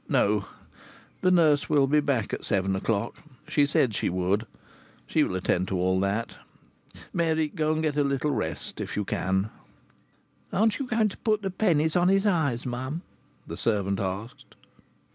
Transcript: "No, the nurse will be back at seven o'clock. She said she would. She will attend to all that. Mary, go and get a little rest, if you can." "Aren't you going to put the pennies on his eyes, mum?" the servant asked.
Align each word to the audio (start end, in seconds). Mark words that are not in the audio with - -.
"No, 0.09 0.45
the 1.21 1.29
nurse 1.29 1.69
will 1.69 1.85
be 1.85 1.99
back 1.99 2.33
at 2.33 2.43
seven 2.43 2.75
o'clock. 2.75 3.17
She 3.47 3.67
said 3.67 3.93
she 3.93 4.09
would. 4.09 4.47
She 5.05 5.21
will 5.23 5.35
attend 5.35 5.67
to 5.67 5.77
all 5.79 5.99
that. 5.99 6.37
Mary, 7.13 7.49
go 7.49 7.71
and 7.73 7.83
get 7.83 7.95
a 7.95 8.03
little 8.03 8.31
rest, 8.31 8.81
if 8.81 8.95
you 8.95 9.05
can." 9.05 9.51
"Aren't 10.51 10.79
you 10.79 10.87
going 10.87 11.09
to 11.09 11.17
put 11.17 11.43
the 11.43 11.51
pennies 11.51 11.95
on 11.95 12.07
his 12.07 12.25
eyes, 12.25 12.65
mum?" 12.65 13.03
the 13.45 13.55
servant 13.55 13.99
asked. 13.99 14.55